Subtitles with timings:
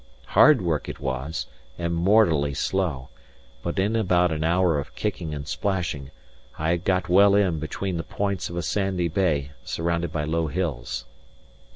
[0.29, 1.45] Hard work it was,
[1.77, 3.09] and mortally slow;
[3.61, 6.09] but in about an hour of kicking and splashing,
[6.57, 10.47] I had got well in between the points of a sandy bay surrounded by low
[10.47, 11.05] hills.